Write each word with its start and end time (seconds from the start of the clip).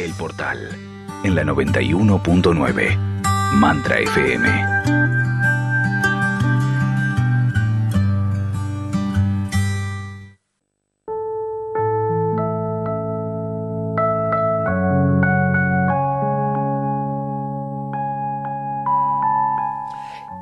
El 0.00 0.14
Portal, 0.14 0.70
en 1.24 1.34
la 1.34 1.44
91.9. 1.44 2.96
Mantra 3.56 3.98
FM. 3.98 4.48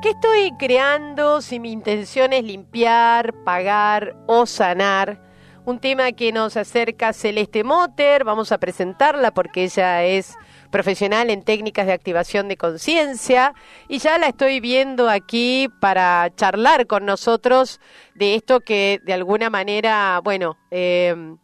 ¿Qué 0.01 0.11
estoy 0.11 0.53
creando 0.57 1.41
si 1.41 1.59
mi 1.59 1.73
intención 1.73 2.31
es 2.31 2.45
limpiar, 2.45 3.33
pagar 3.43 4.15
o 4.25 4.45
sanar? 4.45 5.28
Un 5.69 5.77
tema 5.77 6.13
que 6.13 6.31
nos 6.31 6.57
acerca 6.57 7.13
Celeste 7.13 7.63
Motter, 7.63 8.23
vamos 8.23 8.51
a 8.51 8.57
presentarla 8.57 9.29
porque 9.29 9.65
ella 9.65 10.03
es 10.03 10.35
profesional 10.71 11.29
en 11.29 11.43
técnicas 11.43 11.85
de 11.85 11.93
activación 11.93 12.47
de 12.47 12.57
conciencia 12.57 13.53
y 13.87 13.99
ya 13.99 14.17
la 14.17 14.29
estoy 14.29 14.61
viendo 14.61 15.07
aquí 15.07 15.69
para 15.79 16.31
charlar 16.35 16.87
con 16.87 17.05
nosotros 17.05 17.79
de 18.15 18.33
esto 18.33 18.61
que 18.61 18.99
de 19.05 19.13
alguna 19.13 19.51
manera, 19.51 20.21
bueno, 20.23 20.57
eh, 20.71 21.35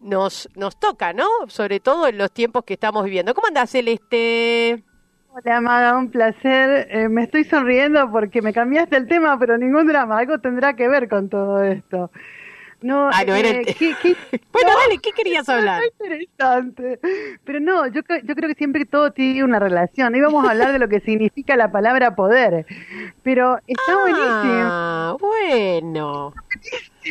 nos, 0.00 0.48
nos 0.56 0.80
toca, 0.80 1.12
¿no? 1.12 1.28
Sobre 1.48 1.80
todo 1.80 2.08
en 2.08 2.16
los 2.16 2.32
tiempos 2.32 2.64
que 2.64 2.72
estamos 2.72 3.04
viviendo. 3.04 3.34
¿Cómo 3.34 3.48
andás, 3.48 3.72
Celeste? 3.72 4.82
Hola, 5.32 5.58
Amada, 5.58 5.98
un 5.98 6.10
placer. 6.10 6.88
Eh, 6.90 7.10
me 7.10 7.24
estoy 7.24 7.44
sonriendo 7.44 8.10
porque 8.10 8.40
me 8.40 8.54
cambiaste 8.54 8.96
el 8.96 9.06
tema, 9.06 9.38
pero 9.38 9.58
ningún 9.58 9.86
drama, 9.86 10.18
algo 10.18 10.38
tendrá 10.38 10.76
que 10.76 10.88
ver 10.88 11.10
con 11.10 11.28
todo 11.28 11.62
esto. 11.62 12.10
No, 12.82 13.10
Ah, 13.12 13.24
no, 13.26 13.34
era 13.34 13.50
el 13.50 13.56
eh, 13.56 13.64
te- 13.66 13.74
¿qué- 13.74 13.94
qué- 14.02 14.16
Bueno, 14.52 14.70
no, 14.72 14.78
dale, 14.78 14.98
¿qué 14.98 15.10
querías 15.12 15.48
hablar? 15.48 15.82
interesante. 15.84 16.98
Pero 17.44 17.60
no, 17.60 17.86
yo, 17.88 18.00
yo 18.24 18.34
creo 18.34 18.48
que 18.48 18.54
siempre 18.54 18.86
todo 18.86 19.12
tiene 19.12 19.44
una 19.44 19.58
relación. 19.58 20.14
Íbamos 20.16 20.46
a 20.46 20.52
hablar 20.52 20.72
de 20.72 20.78
lo 20.78 20.88
que 20.88 21.00
significa 21.00 21.56
la 21.56 21.70
palabra 21.70 22.14
poder, 22.14 22.64
pero 23.22 23.58
está 23.66 23.96
buenísimo. 24.00 24.30
Ah, 24.72 25.16
bueno. 25.20 26.32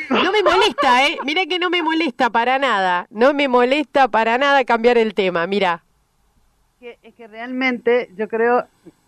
No 0.09 0.31
me 0.31 0.41
molesta, 0.43 1.07
¿eh? 1.07 1.17
Mira 1.25 1.45
que 1.45 1.59
no 1.59 1.69
me 1.69 1.83
molesta 1.83 2.29
para 2.29 2.57
nada. 2.59 3.05
No 3.09 3.33
me 3.33 3.47
molesta 3.47 4.07
para 4.07 4.37
nada 4.37 4.63
cambiar 4.65 4.97
el 4.97 5.13
tema, 5.13 5.45
mira. 5.47 5.83
Que- 6.79 6.97
es 7.03 7.13
que 7.15 7.27
realmente 7.27 8.09
yo 8.15 8.27
creo, 8.27 8.65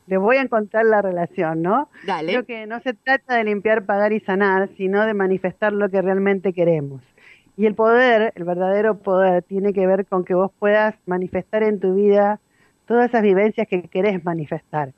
le 0.07 0.17
voy 0.17 0.37
a 0.37 0.41
encontrar 0.41 0.85
la 0.85 1.01
relación, 1.01 1.61
¿no? 1.61 1.89
Dale. 2.05 2.31
Creo 2.31 2.45
que 2.45 2.67
no 2.67 2.79
se 2.81 2.93
trata 2.93 3.35
de 3.35 3.43
limpiar, 3.43 3.85
pagar 3.85 4.13
y 4.13 4.19
sanar, 4.19 4.69
sino 4.77 5.05
de 5.05 5.13
manifestar 5.13 5.73
lo 5.73 5.89
que 5.89 6.01
realmente 6.01 6.53
queremos. 6.53 7.01
Y 7.57 7.65
el 7.65 7.75
poder, 7.75 8.33
el 8.35 8.43
verdadero 8.43 8.97
poder, 8.97 9.43
tiene 9.43 9.73
que 9.73 9.85
ver 9.85 10.05
con 10.05 10.23
que 10.23 10.33
vos 10.33 10.51
puedas 10.57 10.95
manifestar 11.05 11.63
en 11.63 11.79
tu 11.79 11.95
vida 11.95 12.39
todas 12.85 13.09
esas 13.09 13.21
vivencias 13.21 13.67
que 13.67 13.83
querés 13.83 14.23
manifestar. 14.23 14.93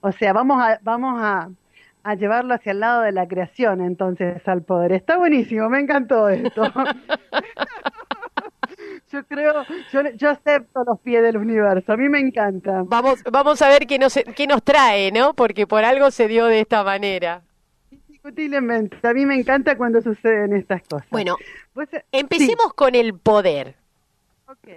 O 0.00 0.12
sea, 0.12 0.32
vamos 0.32 0.62
a, 0.62 0.78
vamos 0.82 1.14
a, 1.20 1.50
a 2.02 2.14
llevarlo 2.14 2.54
hacia 2.54 2.72
el 2.72 2.80
lado 2.80 3.02
de 3.02 3.12
la 3.12 3.26
creación, 3.26 3.80
entonces, 3.80 4.46
al 4.46 4.62
poder. 4.62 4.92
Está 4.92 5.18
buenísimo, 5.18 5.68
me 5.68 5.80
encantó 5.80 6.28
esto. 6.28 6.62
yo 9.16 9.24
creo, 9.26 9.64
yo, 9.92 10.10
yo 10.16 10.30
acepto 10.30 10.84
los 10.84 11.00
pies 11.00 11.22
del 11.22 11.36
universo, 11.38 11.92
a 11.92 11.96
mí 11.96 12.08
me 12.08 12.20
encanta. 12.20 12.82
Vamos, 12.86 13.22
vamos 13.30 13.62
a 13.62 13.68
ver 13.68 13.86
qué 13.86 13.98
nos, 13.98 14.18
qué 14.34 14.46
nos 14.46 14.62
trae, 14.62 15.10
¿no? 15.10 15.34
Porque 15.34 15.66
por 15.66 15.84
algo 15.84 16.10
se 16.10 16.28
dio 16.28 16.46
de 16.46 16.60
esta 16.60 16.84
manera. 16.84 17.42
Indiscutiblemente, 17.90 18.96
a 19.02 19.14
mí 19.14 19.24
me 19.24 19.36
encanta 19.36 19.76
cuando 19.76 20.00
suceden 20.02 20.52
estas 20.54 20.82
cosas. 20.82 21.08
Bueno, 21.10 21.36
Pues, 21.72 21.92
eh, 21.94 22.04
empecemos 22.12 22.74
con 22.74 22.94
el 22.94 23.14
poder. 23.14 23.76
Ok. 24.48 24.68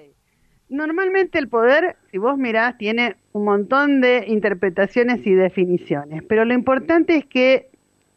Normalmente 0.69 1.39
el 1.39 1.49
poder, 1.49 1.97
si 2.11 2.19
vos 2.19 2.37
mirás, 2.37 2.77
tiene 2.77 3.15
un 3.33 3.43
montón 3.43 4.01
de 4.01 4.25
interpretaciones 4.27 5.25
y 5.25 5.33
definiciones, 5.33 6.23
pero 6.29 6.45
lo 6.45 6.53
importante 6.53 7.15
es 7.15 7.25
que 7.25 7.71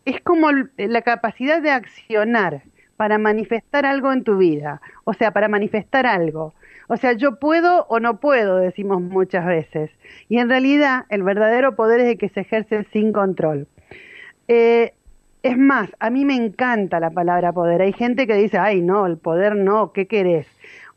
es 0.05 0.21
como 0.21 0.51
la 0.77 1.03
capacidad 1.03 1.63
de 1.63 1.71
accionar 1.71 2.63
para 3.03 3.19
manifestar 3.19 3.85
algo 3.85 4.13
en 4.13 4.23
tu 4.23 4.37
vida, 4.37 4.81
o 5.03 5.13
sea, 5.13 5.33
para 5.33 5.49
manifestar 5.49 6.07
algo. 6.07 6.55
O 6.87 6.97
sea, 6.97 7.15
yo 7.15 7.41
puedo 7.41 7.85
o 7.89 7.99
no 7.99 8.21
puedo, 8.21 8.59
decimos 8.59 9.03
muchas 9.03 9.45
veces. 9.45 9.91
Y 10.29 10.39
en 10.39 10.49
realidad 10.49 11.07
el 11.09 11.25
verdadero 11.25 11.75
poder 11.75 11.99
es 11.99 12.11
el 12.11 12.17
que 12.17 12.29
se 12.29 12.43
ejerce 12.43 12.87
sin 12.93 13.13
control. 13.13 13.67
Eh, 14.47 14.95
es 15.43 15.59
más, 15.59 15.91
a 15.99 16.11
mí 16.11 16.25
me 16.25 16.37
encanta 16.37 17.01
la 17.01 17.11
palabra 17.11 17.53
poder. 17.53 17.83
Hay 17.83 17.93
gente 17.93 18.29
que 18.29 18.37
dice, 18.37 18.57
ay, 18.57 18.83
no, 18.83 19.05
el 19.07 19.19
poder 19.19 19.57
no, 19.57 19.93
¿qué 19.93 20.07
querés? 20.07 20.47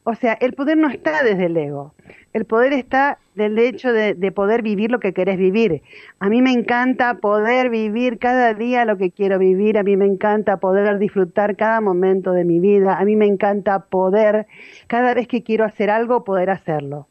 O 0.07 0.13
sea, 0.13 0.33
el 0.33 0.53
poder 0.53 0.77
no 0.77 0.87
está 0.87 1.23
desde 1.23 1.47
el 1.47 1.57
ego. 1.57 1.95
El 2.31 2.45
poder 2.45 2.73
está 2.73 3.17
del 3.33 3.57
hecho 3.57 3.91
de, 3.91 4.13
de 4.13 4.31
poder 4.31 4.61
vivir 4.61 4.91
lo 4.91 4.99
que 4.99 5.13
querés 5.13 5.39
vivir. 5.39 5.81
A 6.19 6.29
mí 6.29 6.43
me 6.43 6.51
encanta 6.51 7.15
poder 7.15 7.71
vivir 7.71 8.19
cada 8.19 8.53
día 8.53 8.85
lo 8.85 8.97
que 8.97 9.09
quiero 9.09 9.39
vivir. 9.39 9.79
A 9.79 9.83
mí 9.83 9.97
me 9.97 10.05
encanta 10.05 10.57
poder 10.57 10.99
disfrutar 10.99 11.55
cada 11.55 11.81
momento 11.81 12.33
de 12.33 12.45
mi 12.45 12.59
vida. 12.59 12.99
A 12.99 13.03
mí 13.03 13.15
me 13.15 13.25
encanta 13.25 13.79
poder, 13.79 14.45
cada 14.85 15.15
vez 15.15 15.27
que 15.27 15.41
quiero 15.41 15.65
hacer 15.65 15.89
algo, 15.89 16.23
poder 16.23 16.51
hacerlo. 16.51 17.07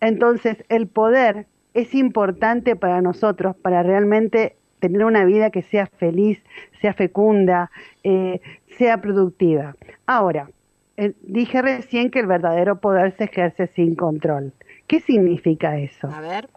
Entonces, 0.00 0.64
el 0.68 0.88
poder 0.88 1.46
es 1.74 1.94
importante 1.94 2.74
para 2.74 3.00
nosotros, 3.02 3.54
para 3.54 3.84
realmente 3.84 4.56
tener 4.80 5.04
una 5.04 5.24
vida 5.24 5.50
que 5.50 5.62
sea 5.62 5.86
feliz, 5.86 6.42
sea 6.80 6.92
fecunda, 6.92 7.70
eh, 8.02 8.40
sea 8.78 9.00
productiva. 9.00 9.76
Ahora, 10.06 10.50
eh, 10.96 11.14
dije 11.22 11.62
recién 11.62 12.10
que 12.10 12.20
el 12.20 12.26
verdadero 12.26 12.80
poder 12.80 13.16
se 13.16 13.24
ejerce 13.24 13.66
sin 13.68 13.94
control. 13.94 14.52
¿Qué 14.86 15.00
significa 15.00 15.78
eso? 15.78 16.08
A 16.08 16.20
ver. 16.20 16.48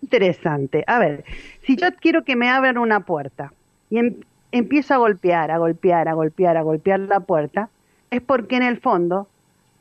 Interesante. 0.00 0.84
A 0.86 0.98
ver, 0.98 1.24
si 1.62 1.76
yo 1.76 1.88
quiero 2.00 2.24
que 2.24 2.36
me 2.36 2.48
abran 2.48 2.78
una 2.78 3.00
puerta 3.00 3.52
y 3.90 3.98
em- 3.98 4.16
empiezo 4.52 4.94
a 4.94 4.98
golpear, 4.98 5.50
a 5.50 5.58
golpear, 5.58 6.08
a 6.08 6.12
golpear, 6.12 6.56
a 6.56 6.62
golpear 6.62 7.00
la 7.00 7.20
puerta, 7.20 7.68
es 8.10 8.20
porque 8.22 8.56
en 8.56 8.62
el 8.62 8.78
fondo 8.78 9.28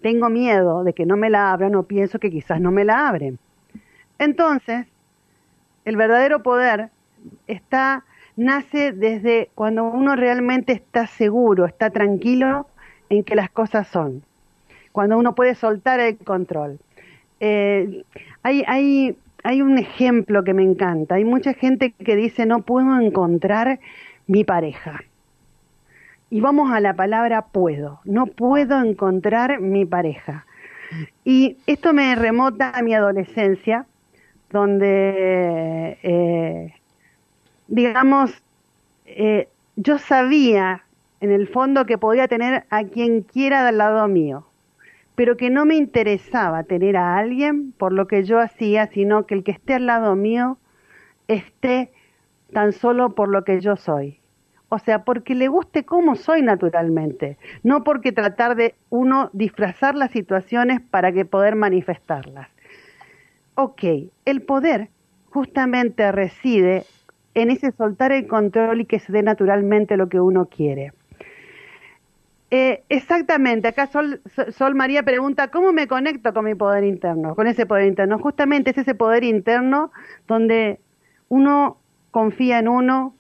tengo 0.02 0.30
miedo 0.30 0.84
de 0.84 0.94
que 0.94 1.06
no 1.06 1.18
me 1.18 1.30
la 1.30 1.52
abran 1.52 1.76
o 1.76 1.84
pienso 1.84 2.20
que 2.20 2.32
quizás 2.32 2.60
no 2.60 2.72
me 2.72 2.84
la 2.84 3.08
abren. 3.08 3.40
Entonces, 4.20 4.88
el 5.86 5.96
verdadero 5.96 6.44
poder 6.44 6.90
está 7.48 8.04
nace 8.36 8.92
desde 8.92 9.50
cuando 9.56 9.84
uno 9.86 10.16
realmente 10.16 10.74
está 10.74 11.08
seguro, 11.08 11.66
está 11.66 11.90
tranquilo 11.90 12.68
en 13.10 13.24
que 13.24 13.36
las 13.36 13.50
cosas 13.50 13.88
son, 13.88 14.24
cuando 14.92 15.18
uno 15.18 15.36
puede 15.36 15.56
soltar 15.56 16.00
el 16.00 16.18
control. 16.18 16.80
Eh, 17.40 18.04
hay, 18.44 18.64
hay, 18.68 19.18
hay 19.44 19.62
un 19.62 19.78
ejemplo 19.78 20.44
que 20.44 20.54
me 20.54 20.64
encanta. 20.64 21.16
Hay 21.16 21.26
mucha 21.26 21.54
gente 21.54 21.92
que 21.92 22.16
dice 22.16 22.46
no 22.46 22.62
puedo 22.62 23.00
encontrar 23.00 23.80
mi 24.26 24.44
pareja. 24.44 25.04
Y 26.30 26.42
vamos 26.42 26.72
a 26.72 26.80
la 26.80 26.94
palabra 26.94 27.44
puedo. 27.44 28.00
No 28.04 28.26
puedo 28.26 28.82
encontrar 28.82 29.62
mi 29.62 29.86
pareja. 29.86 30.46
Y 31.24 31.58
esto 31.68 31.94
me 31.94 32.16
remota 32.16 32.72
a 32.72 32.82
mi 32.82 32.94
adolescencia, 32.94 33.86
donde, 34.52 35.98
eh, 36.02 36.74
digamos, 37.68 38.32
eh, 39.06 39.48
yo 39.76 40.00
sabía 40.00 40.84
en 41.22 41.32
el 41.32 41.48
fondo 41.48 41.86
que 41.86 41.98
podía 41.98 42.28
tener 42.28 42.66
a 42.70 42.84
quien 42.84 43.22
quiera 43.22 43.66
del 43.66 43.78
lado 43.80 44.08
mío 44.08 44.48
pero 45.18 45.36
que 45.36 45.50
no 45.50 45.66
me 45.66 45.76
interesaba 45.76 46.62
tener 46.62 46.96
a 46.96 47.18
alguien 47.18 47.72
por 47.72 47.92
lo 47.92 48.06
que 48.06 48.24
yo 48.24 48.40
hacía, 48.40 48.86
sino 48.86 49.26
que 49.26 49.34
el 49.34 49.44
que 49.44 49.50
esté 49.50 49.74
al 49.74 49.88
lado 49.88 50.16
mío 50.16 50.60
esté 51.28 51.92
tan 52.54 52.72
solo 52.72 53.16
por 53.16 53.28
lo 53.28 53.44
que 53.44 53.60
yo 53.60 53.78
soy. 53.78 54.20
O 54.70 54.78
sea, 54.78 55.06
porque 55.06 55.34
le 55.34 55.48
guste 55.48 55.86
cómo 55.86 56.16
soy 56.16 56.44
naturalmente, 56.44 57.40
no 57.64 57.84
porque 57.84 58.12
tratar 58.12 58.56
de 58.56 58.76
uno 58.92 59.32
disfrazar 59.34 59.96
las 59.96 60.12
situaciones 60.12 60.82
para 60.82 61.12
que 61.12 61.26
poder 61.26 61.56
manifestarlas. 61.56 62.50
Ok, 63.56 63.86
el 64.26 64.44
poder 64.44 64.90
justamente 65.32 66.12
reside 66.12 66.84
en 67.34 67.50
ese 67.50 67.72
soltar 67.72 68.12
el 68.12 68.28
control 68.28 68.82
y 68.82 68.86
que 68.86 69.00
se 69.00 69.12
dé 69.12 69.24
naturalmente 69.24 69.98
lo 69.98 70.10
que 70.10 70.20
uno 70.20 70.46
quiere. 70.46 70.94
Eh, 72.50 72.84
exactamente, 72.88 73.68
acá 73.68 73.88
Sol, 73.88 74.22
Sol 74.56 74.74
María 74.74 75.04
pregunta, 75.04 75.50
¿cómo 75.50 75.74
me 75.74 75.88
conecto 75.88 76.34
con 76.34 76.46
mi 76.46 76.56
poder 76.56 76.86
interno? 76.86 77.36
Con 77.36 77.48
ese 77.48 77.66
poder 77.66 77.86
interno. 77.86 78.20
Justamente 78.20 78.72
es 78.72 78.78
ese 78.78 78.96
poder 78.96 79.24
interno 79.26 79.92
donde 80.28 80.80
uno 81.28 81.78
confía 82.12 82.60
en 82.60 82.70
uno, 82.70 83.16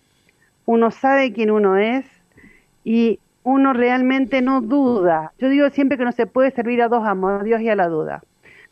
uno 0.65 0.91
sabe 0.91 1.33
quién 1.33 1.51
uno 1.51 1.77
es 1.77 2.06
y 2.85 3.19
uno 3.44 3.74
realmente 3.74 4.41
no 4.41 4.62
duda. 4.62 5.33
Yo 5.39 5.50
digo 5.50 5.69
siempre 5.71 5.97
que 5.97 6.06
no 6.06 6.13
se 6.13 6.25
puede 6.25 6.51
servir 6.51 6.81
a 6.81 6.88
dos 6.88 7.06
amos, 7.06 7.41
a 7.41 7.44
Dios 7.44 7.62
y 7.62 7.69
a 7.69 7.75
la 7.75 7.88
duda. 7.88 8.23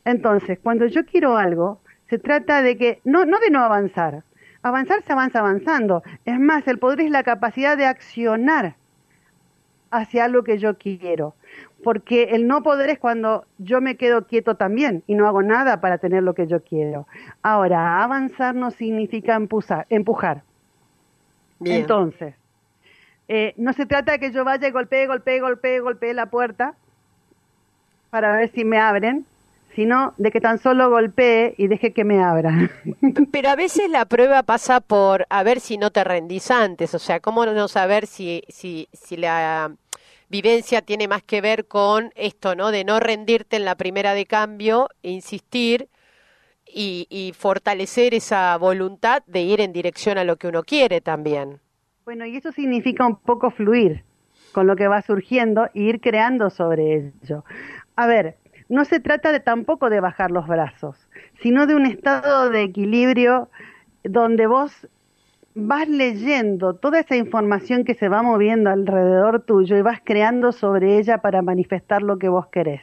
Entonces, 0.05 0.59
cuando 0.61 0.85
yo 0.85 1.05
quiero 1.05 1.37
algo, 1.37 1.81
se 2.09 2.17
trata 2.17 2.61
de 2.61 2.77
que, 2.77 3.01
no, 3.03 3.25
no 3.25 3.39
de 3.39 3.49
no 3.49 3.59
avanzar, 3.59 4.23
avanzar 4.61 5.01
se 5.03 5.11
avanza 5.11 5.39
avanzando. 5.39 6.03
Es 6.23 6.39
más, 6.39 6.67
el 6.67 6.79
poder 6.79 7.01
es 7.01 7.11
la 7.11 7.23
capacidad 7.23 7.77
de 7.77 7.85
accionar 7.85 8.75
hacia 9.91 10.25
algo 10.25 10.43
que 10.43 10.57
yo 10.57 10.77
quiero. 10.77 11.35
porque 11.83 12.29
el 12.31 12.47
no 12.47 12.63
poder 12.63 12.89
es 12.89 12.97
cuando 12.97 13.45
yo 13.59 13.79
me 13.79 13.95
quedo 13.95 14.25
quieto 14.25 14.55
también 14.55 15.03
y 15.05 15.13
no 15.13 15.27
hago 15.27 15.43
nada 15.43 15.81
para 15.81 15.99
tener 15.99 16.23
lo 16.23 16.33
que 16.33 16.47
yo 16.47 16.63
quiero. 16.63 17.07
Ahora, 17.43 18.03
avanzar 18.03 18.55
no 18.55 18.71
significa 18.71 19.35
empujar. 19.35 19.85
empujar. 19.89 20.41
Entonces, 21.63 22.33
eh, 23.27 23.53
no 23.57 23.71
se 23.73 23.85
trata 23.85 24.13
de 24.13 24.19
que 24.19 24.31
yo 24.31 24.43
vaya 24.43 24.67
y 24.67 24.71
golpee, 24.71 25.05
golpee, 25.05 25.39
golpee, 25.39 25.79
golpee 25.79 26.13
la 26.13 26.25
puerta 26.25 26.73
para 28.09 28.35
ver 28.35 28.49
si 28.51 28.63
me 28.65 28.79
abren, 28.79 29.25
sino 29.75 30.13
de 30.17 30.31
que 30.31 30.41
tan 30.41 30.57
solo 30.57 30.89
golpee 30.89 31.53
y 31.57 31.67
deje 31.67 31.93
que 31.93 32.03
me 32.03 32.23
abran. 32.23 32.71
Pero 33.31 33.49
a 33.49 33.55
veces 33.55 33.89
la 33.89 34.05
prueba 34.05 34.43
pasa 34.43 34.79
por 34.79 35.25
a 35.29 35.43
ver 35.43 35.59
si 35.59 35.77
no 35.77 35.91
te 35.91 36.03
rendís 36.03 36.49
antes, 36.49 36.95
o 36.95 36.99
sea, 36.99 37.19
cómo 37.19 37.45
no 37.45 37.67
saber 37.67 38.07
si, 38.07 38.43
si, 38.47 38.87
si 38.93 39.17
la 39.17 39.71
vivencia 40.29 40.81
tiene 40.81 41.07
más 41.07 41.23
que 41.23 41.41
ver 41.41 41.65
con 41.65 42.11
esto, 42.15 42.55
¿no? 42.55 42.71
De 42.71 42.83
no 42.83 42.99
rendirte 42.99 43.57
en 43.57 43.65
la 43.65 43.75
primera 43.75 44.13
de 44.13 44.25
cambio, 44.25 44.89
insistir 45.01 45.89
y, 46.67 47.33
fortalecer 47.37 48.13
esa 48.13 48.57
voluntad 48.57 49.23
de 49.27 49.41
ir 49.41 49.61
en 49.61 49.71
dirección 49.71 50.17
a 50.17 50.23
lo 50.23 50.35
que 50.35 50.47
uno 50.47 50.63
quiere 50.63 50.99
también. 50.99 51.59
Bueno, 52.03 52.25
y 52.25 52.35
eso 52.35 52.51
significa 52.51 53.05
un 53.05 53.17
poco 53.17 53.51
fluir 53.51 54.03
con 54.51 54.67
lo 54.67 54.75
que 54.75 54.87
va 54.87 55.01
surgiendo 55.01 55.65
e 55.73 55.81
ir 55.81 56.01
creando 56.01 56.49
sobre 56.49 57.13
ello. 57.21 57.43
A 57.95 58.07
ver, 58.07 58.37
no 58.69 58.85
se 58.85 58.99
trata 58.99 59.31
de 59.31 59.39
tampoco 59.39 59.89
de 59.89 59.99
bajar 59.99 60.31
los 60.31 60.47
brazos, 60.47 61.07
sino 61.41 61.67
de 61.67 61.75
un 61.75 61.85
estado 61.85 62.49
de 62.49 62.63
equilibrio 62.63 63.49
donde 64.03 64.47
vos 64.47 64.87
vas 65.53 65.87
leyendo 65.87 66.75
toda 66.75 66.99
esa 66.99 67.15
información 67.15 67.85
que 67.85 67.93
se 67.93 68.09
va 68.09 68.21
moviendo 68.21 68.69
alrededor 68.69 69.41
tuyo 69.41 69.77
y 69.77 69.81
vas 69.81 70.01
creando 70.03 70.51
sobre 70.51 70.97
ella 70.97 71.19
para 71.19 71.41
manifestar 71.41 72.01
lo 72.01 72.19
que 72.19 72.27
vos 72.27 72.47
querés. 72.47 72.81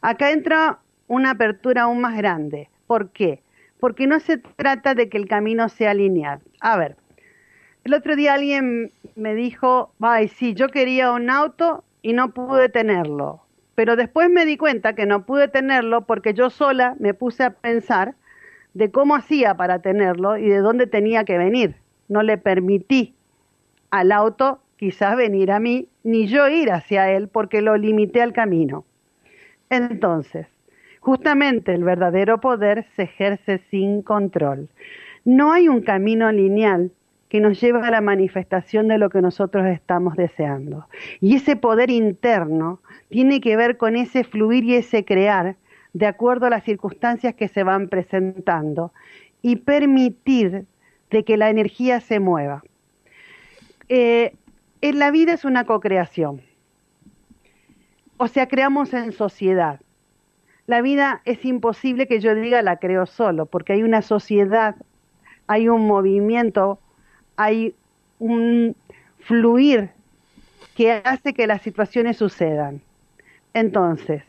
Acá 0.00 0.32
entra 0.32 0.78
una 1.06 1.30
apertura 1.30 1.82
aún 1.82 2.00
más 2.00 2.16
grande. 2.16 2.68
¿Por 2.86 3.10
qué? 3.10 3.42
Porque 3.78 4.06
no 4.06 4.18
se 4.18 4.38
trata 4.38 4.94
de 4.94 5.08
que 5.08 5.18
el 5.18 5.28
camino 5.28 5.68
sea 5.68 5.94
lineal. 5.94 6.40
A 6.60 6.76
ver, 6.76 6.96
el 7.84 7.94
otro 7.94 8.16
día 8.16 8.34
alguien 8.34 8.90
me 9.14 9.34
dijo, 9.34 9.92
ay, 10.00 10.28
sí, 10.28 10.54
yo 10.54 10.68
quería 10.68 11.12
un 11.12 11.30
auto 11.30 11.84
y 12.02 12.12
no 12.12 12.30
pude 12.30 12.68
tenerlo. 12.68 13.40
Pero 13.78 13.94
después 13.94 14.28
me 14.28 14.44
di 14.44 14.56
cuenta 14.56 14.94
que 14.94 15.06
no 15.06 15.24
pude 15.24 15.46
tenerlo 15.46 16.00
porque 16.00 16.34
yo 16.34 16.50
sola 16.50 16.96
me 16.98 17.14
puse 17.14 17.44
a 17.44 17.50
pensar 17.50 18.16
de 18.74 18.90
cómo 18.90 19.14
hacía 19.14 19.54
para 19.54 19.82
tenerlo 19.82 20.36
y 20.36 20.48
de 20.48 20.58
dónde 20.58 20.88
tenía 20.88 21.22
que 21.22 21.38
venir. 21.38 21.76
No 22.08 22.24
le 22.24 22.38
permití 22.38 23.14
al 23.92 24.10
auto 24.10 24.58
quizás 24.78 25.16
venir 25.16 25.52
a 25.52 25.60
mí, 25.60 25.86
ni 26.02 26.26
yo 26.26 26.48
ir 26.48 26.72
hacia 26.72 27.12
él 27.12 27.28
porque 27.28 27.62
lo 27.62 27.76
limité 27.76 28.20
al 28.20 28.32
camino. 28.32 28.84
Entonces, 29.70 30.48
justamente 30.98 31.72
el 31.72 31.84
verdadero 31.84 32.40
poder 32.40 32.84
se 32.96 33.04
ejerce 33.04 33.62
sin 33.70 34.02
control. 34.02 34.68
No 35.24 35.52
hay 35.52 35.68
un 35.68 35.82
camino 35.82 36.32
lineal 36.32 36.90
que 37.28 37.40
nos 37.40 37.60
lleve 37.60 37.80
a 37.80 37.90
la 37.90 38.00
manifestación 38.00 38.88
de 38.88 38.98
lo 38.98 39.10
que 39.10 39.20
nosotros 39.20 39.66
estamos 39.66 40.16
deseando. 40.16 40.86
Y 41.20 41.36
ese 41.36 41.56
poder 41.56 41.90
interno 41.90 42.80
tiene 43.10 43.40
que 43.40 43.56
ver 43.56 43.76
con 43.76 43.96
ese 43.96 44.24
fluir 44.24 44.64
y 44.64 44.74
ese 44.76 45.04
crear 45.04 45.56
de 45.92 46.06
acuerdo 46.06 46.46
a 46.46 46.50
las 46.50 46.64
circunstancias 46.64 47.34
que 47.34 47.48
se 47.48 47.62
van 47.62 47.88
presentando 47.88 48.92
y 49.42 49.56
permitir 49.56 50.64
de 51.10 51.24
que 51.24 51.36
la 51.36 51.50
energía 51.50 52.00
se 52.00 52.20
mueva. 52.20 52.62
Eh, 53.88 54.34
en 54.80 54.98
la 54.98 55.10
vida 55.10 55.32
es 55.32 55.44
una 55.44 55.64
co-creación, 55.64 56.42
o 58.16 58.28
sea, 58.28 58.48
creamos 58.48 58.92
en 58.94 59.12
sociedad. 59.12 59.80
La 60.66 60.82
vida 60.82 61.22
es 61.24 61.44
imposible 61.44 62.06
que 62.06 62.20
yo 62.20 62.34
diga 62.34 62.60
la 62.62 62.76
creo 62.76 63.06
solo, 63.06 63.46
porque 63.46 63.72
hay 63.72 63.82
una 63.82 64.02
sociedad, 64.02 64.76
hay 65.46 65.68
un 65.68 65.86
movimiento, 65.86 66.80
hay 67.38 67.74
un 68.18 68.76
fluir 69.20 69.90
que 70.76 70.92
hace 71.04 71.32
que 71.32 71.46
las 71.46 71.62
situaciones 71.62 72.18
sucedan. 72.18 72.82
Entonces, 73.54 74.22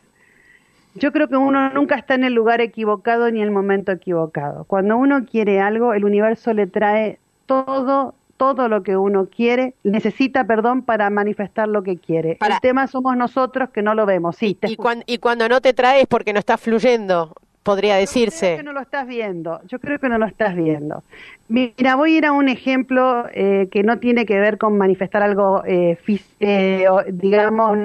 yo 0.94 1.12
creo 1.12 1.28
que 1.28 1.36
uno 1.36 1.70
nunca 1.70 1.96
está 1.96 2.14
en 2.14 2.24
el 2.24 2.34
lugar 2.34 2.60
equivocado 2.60 3.30
ni 3.30 3.40
en 3.40 3.46
el 3.46 3.50
momento 3.50 3.92
equivocado. 3.92 4.64
Cuando 4.64 4.96
uno 4.96 5.26
quiere 5.26 5.60
algo, 5.60 5.92
el 5.92 6.04
universo 6.04 6.52
le 6.54 6.66
trae 6.66 7.18
todo, 7.46 8.14
todo 8.36 8.68
lo 8.68 8.84
que 8.84 8.96
uno 8.96 9.26
quiere, 9.26 9.74
necesita, 9.82 10.44
perdón, 10.44 10.82
para 10.82 11.10
manifestar 11.10 11.68
lo 11.68 11.82
que 11.82 11.96
quiere. 11.96 12.38
El 12.40 12.60
tema 12.60 12.86
somos 12.86 13.16
nosotros 13.16 13.70
que 13.70 13.82
no 13.82 13.94
lo 13.94 14.06
vemos. 14.06 14.36
Sí, 14.36 14.56
y, 14.62 14.76
y 15.06 15.18
cuando 15.18 15.48
no 15.48 15.60
te 15.60 15.74
trae 15.74 16.02
es 16.02 16.06
porque 16.06 16.32
no 16.32 16.38
está 16.38 16.56
fluyendo, 16.56 17.34
podría 17.70 17.96
decirse. 17.96 18.46
Yo 18.46 18.54
creo 18.54 18.56
que 18.58 18.62
no 18.64 18.72
lo 18.72 18.80
estás 18.80 19.06
viendo, 19.06 19.60
yo 19.68 19.78
creo 19.78 19.98
que 20.00 20.08
no 20.08 20.18
lo 20.18 20.26
estás 20.26 20.56
viendo. 20.56 21.04
Mira, 21.48 21.94
voy 21.94 22.14
a 22.14 22.18
ir 22.18 22.26
a 22.26 22.32
un 22.32 22.48
ejemplo 22.48 23.26
eh, 23.32 23.68
que 23.70 23.84
no 23.84 23.98
tiene 23.98 24.26
que 24.26 24.40
ver 24.40 24.58
con 24.58 24.76
manifestar 24.76 25.22
algo, 25.22 25.62
eh, 25.64 25.96
eh, 26.40 26.84
digamos, 27.12 27.78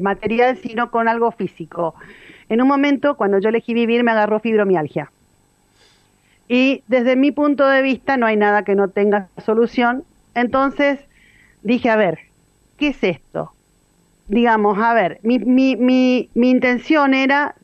material, 0.00 0.56
sino 0.56 0.90
con 0.90 1.06
algo 1.06 1.32
físico. 1.32 1.94
En 2.48 2.62
un 2.62 2.68
momento, 2.68 3.16
cuando 3.16 3.38
yo 3.38 3.50
elegí 3.50 3.74
vivir, 3.74 4.04
me 4.04 4.12
agarró 4.12 4.40
fibromialgia. 4.40 5.10
Y 6.48 6.82
desde 6.86 7.14
mi 7.14 7.30
punto 7.30 7.66
de 7.68 7.82
vista 7.82 8.16
no 8.16 8.24
hay 8.24 8.36
nada 8.36 8.62
que 8.62 8.74
no 8.74 8.88
tenga 8.88 9.28
solución. 9.44 10.04
Entonces 10.34 11.00
dije, 11.62 11.90
a 11.90 11.96
ver, 11.96 12.20
¿qué 12.78 12.88
es 12.88 13.04
esto? 13.04 13.52
Digamos, 14.28 14.78
a 14.78 14.94
ver, 14.94 15.20
mi, 15.22 15.38
mi, 15.40 15.76
mi, 15.76 16.30
mi 16.34 16.50
intención 16.50 17.12
era, 17.12 17.54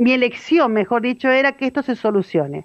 mi 0.00 0.14
elección, 0.14 0.72
mejor 0.72 1.02
dicho, 1.02 1.28
era 1.28 1.52
que 1.52 1.66
esto 1.66 1.82
se 1.82 1.94
solucione. 1.94 2.64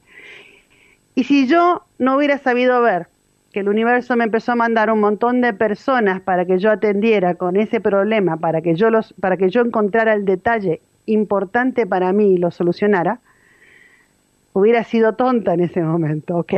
Y 1.16 1.26
si 1.26 1.48
yo 1.48 1.84
no 2.00 2.16
hubiera 2.16 2.38
sabido 2.38 2.82
ver 2.82 3.08
que 3.52 3.60
el 3.60 3.68
universo 3.68 4.16
me 4.16 4.24
empezó 4.24 4.54
a 4.54 4.56
mandar 4.56 4.90
un 4.90 5.02
montón 5.02 5.42
de 5.42 5.54
personas 5.54 6.22
para 6.22 6.46
que 6.46 6.60
yo 6.60 6.72
atendiera 6.72 7.36
con 7.36 7.58
ese 7.58 7.82
problema, 7.82 8.38
para 8.38 8.62
que 8.62 8.76
yo 8.76 8.90
los, 8.90 9.14
para 9.20 9.36
que 9.36 9.50
yo 9.50 9.62
encontrara 9.62 10.14
el 10.14 10.24
detalle 10.24 10.80
importante 11.08 11.86
para 11.86 12.14
mí 12.14 12.36
y 12.36 12.38
lo 12.38 12.52
solucionara, 12.52 13.20
hubiera 14.54 14.86
sido 14.86 15.16
tonta 15.16 15.56
en 15.56 15.60
ese 15.60 15.82
momento, 15.82 16.38
ok. 16.38 16.54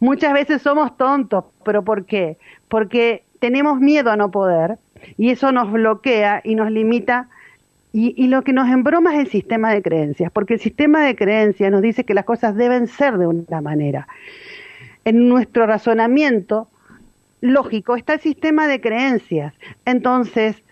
Muchas 0.00 0.32
veces 0.32 0.62
somos 0.62 0.96
tontos, 0.96 1.44
pero 1.62 1.82
¿por 1.82 2.06
qué? 2.06 2.38
Porque 2.68 3.22
tenemos 3.38 3.80
miedo 3.80 4.10
a 4.10 4.16
no 4.16 4.30
poder 4.30 4.78
y 5.18 5.28
eso 5.28 5.52
nos 5.52 5.70
bloquea 5.70 6.40
y 6.42 6.54
nos 6.54 6.70
limita 6.70 7.28
y, 7.92 8.14
y, 8.22 8.28
lo 8.28 8.42
que 8.42 8.52
nos 8.52 8.68
embroma 8.68 9.14
es 9.14 9.20
el 9.20 9.28
sistema 9.28 9.72
de 9.72 9.80
creencias, 9.82 10.30
porque 10.30 10.54
el 10.54 10.60
sistema 10.60 11.04
de 11.04 11.16
creencias 11.16 11.70
nos 11.70 11.80
dice 11.80 12.04
que 12.04 12.14
las 12.14 12.24
cosas 12.24 12.54
deben 12.54 12.88
ser 12.88 13.16
de 13.16 13.26
una 13.26 13.60
manera. 13.60 14.06
En 15.04 15.28
nuestro 15.28 15.66
razonamiento 15.66 16.68
lógico 17.40 17.96
está 17.96 18.14
el 18.14 18.20
sistema 18.20 18.66
de 18.66 18.80
creencias. 18.80 19.54
Entonces, 19.84 20.62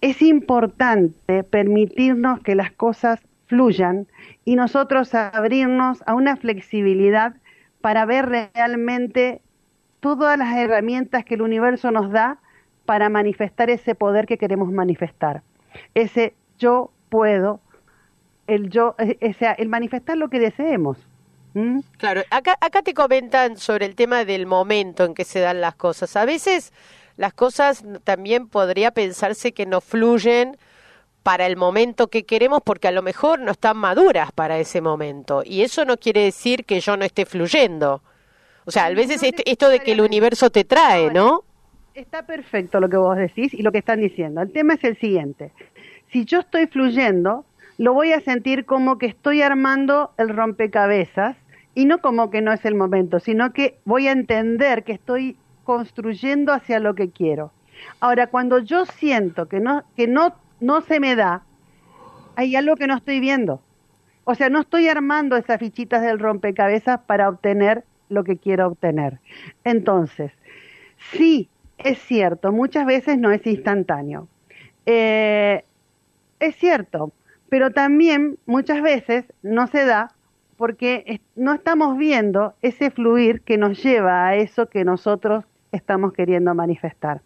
es 0.00 0.22
importante 0.22 1.42
permitirnos 1.44 2.40
que 2.40 2.54
las 2.54 2.72
cosas 2.72 3.20
fluyan 3.46 4.06
y 4.44 4.56
nosotros 4.56 5.14
abrirnos 5.14 6.02
a 6.06 6.14
una 6.14 6.36
flexibilidad 6.36 7.34
para 7.80 8.04
ver 8.06 8.50
realmente 8.54 9.42
todas 10.00 10.38
las 10.38 10.56
herramientas 10.56 11.24
que 11.24 11.34
el 11.34 11.42
universo 11.42 11.90
nos 11.90 12.10
da 12.10 12.38
para 12.86 13.08
manifestar 13.08 13.70
ese 13.70 13.94
poder 13.94 14.26
que 14.26 14.38
queremos 14.38 14.72
manifestar. 14.72 15.42
Ese 15.94 16.34
yo 16.60 16.92
puedo, 17.08 17.60
el 18.46 18.70
yo, 18.70 18.90
o 18.90 18.94
e, 18.98 19.34
sea, 19.34 19.52
el 19.54 19.68
manifestar 19.68 20.16
lo 20.16 20.30
que 20.30 20.38
deseemos. 20.38 20.96
Claro, 21.96 22.22
acá, 22.30 22.56
acá 22.60 22.82
te 22.82 22.94
comentan 22.94 23.56
sobre 23.56 23.86
el 23.86 23.96
tema 23.96 24.24
del 24.24 24.46
momento 24.46 25.04
en 25.04 25.14
que 25.14 25.24
se 25.24 25.40
dan 25.40 25.60
las 25.60 25.74
cosas. 25.74 26.14
A 26.14 26.24
veces 26.24 26.72
las 27.16 27.32
cosas 27.34 27.84
también 28.04 28.46
podría 28.46 28.92
pensarse 28.92 29.52
que 29.52 29.66
no 29.66 29.80
fluyen 29.80 30.56
para 31.22 31.46
el 31.46 31.56
momento 31.56 32.08
que 32.08 32.24
queremos 32.24 32.60
porque 32.64 32.88
a 32.88 32.92
lo 32.92 33.02
mejor 33.02 33.40
no 33.40 33.50
están 33.50 33.76
maduras 33.76 34.30
para 34.32 34.58
ese 34.58 34.80
momento. 34.80 35.42
Y 35.44 35.62
eso 35.62 35.84
no 35.84 35.96
quiere 35.96 36.22
decir 36.22 36.64
que 36.64 36.80
yo 36.80 36.96
no 36.96 37.04
esté 37.04 37.26
fluyendo. 37.26 38.02
O 38.64 38.70
sea, 38.70 38.86
a 38.86 38.94
veces 38.94 39.20
esto 39.22 39.68
de 39.68 39.80
que 39.80 39.92
el 39.92 40.00
universo 40.00 40.50
te 40.50 40.64
trae, 40.64 41.10
¿no? 41.10 41.42
Está 41.94 42.24
perfecto 42.24 42.78
lo 42.78 42.88
que 42.88 42.96
vos 42.96 43.16
decís 43.16 43.52
y 43.52 43.62
lo 43.62 43.72
que 43.72 43.78
están 43.78 44.00
diciendo. 44.00 44.40
El 44.40 44.52
tema 44.52 44.74
es 44.74 44.84
el 44.84 44.98
siguiente. 44.98 45.52
Si 46.10 46.24
yo 46.24 46.40
estoy 46.40 46.66
fluyendo, 46.66 47.44
lo 47.78 47.94
voy 47.94 48.12
a 48.12 48.20
sentir 48.20 48.64
como 48.64 48.98
que 48.98 49.06
estoy 49.06 49.42
armando 49.42 50.12
el 50.18 50.28
rompecabezas 50.28 51.36
y 51.74 51.84
no 51.84 52.00
como 52.00 52.30
que 52.30 52.42
no 52.42 52.52
es 52.52 52.64
el 52.64 52.74
momento, 52.74 53.20
sino 53.20 53.52
que 53.52 53.78
voy 53.84 54.08
a 54.08 54.12
entender 54.12 54.82
que 54.82 54.92
estoy 54.92 55.36
construyendo 55.64 56.52
hacia 56.52 56.80
lo 56.80 56.94
que 56.94 57.10
quiero. 57.10 57.52
Ahora, 58.00 58.26
cuando 58.26 58.58
yo 58.58 58.86
siento 58.86 59.48
que 59.48 59.60
no, 59.60 59.84
que 59.96 60.08
no, 60.08 60.34
no 60.58 60.80
se 60.80 61.00
me 61.00 61.14
da, 61.14 61.44
hay 62.34 62.56
algo 62.56 62.76
que 62.76 62.86
no 62.86 62.96
estoy 62.96 63.20
viendo. 63.20 63.62
O 64.24 64.34
sea, 64.34 64.50
no 64.50 64.60
estoy 64.60 64.88
armando 64.88 65.36
esas 65.36 65.58
fichitas 65.58 66.02
del 66.02 66.18
rompecabezas 66.18 67.00
para 67.06 67.28
obtener 67.28 67.84
lo 68.08 68.24
que 68.24 68.36
quiero 68.36 68.66
obtener. 68.66 69.20
Entonces, 69.64 70.32
sí, 71.12 71.48
es 71.78 71.98
cierto, 71.98 72.52
muchas 72.52 72.84
veces 72.84 73.16
no 73.16 73.30
es 73.30 73.46
instantáneo. 73.46 74.28
Eh, 74.86 75.64
Es 76.40 76.56
cierto, 76.56 77.12
pero 77.48 77.70
también 77.70 78.38
muchas 78.46 78.82
veces 78.82 79.24
no 79.42 79.66
se 79.66 79.84
da 79.84 80.12
porque 80.56 81.20
no 81.36 81.54
estamos 81.54 81.96
viendo 81.96 82.54
ese 82.60 82.90
fluir 82.90 83.40
que 83.42 83.56
nos 83.56 83.82
lleva 83.82 84.26
a 84.26 84.36
eso 84.36 84.68
que 84.68 84.84
nosotros 84.84 85.44
estamos 85.72 86.12
queriendo 86.12 86.54
manifestar. 86.54 87.22